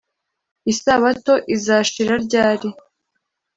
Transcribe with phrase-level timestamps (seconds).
[0.71, 2.67] isabato izashira ryari,